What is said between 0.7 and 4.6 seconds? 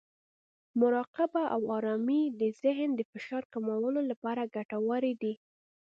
مراقبه او ارامۍ د ذهن د فشار کمولو لپاره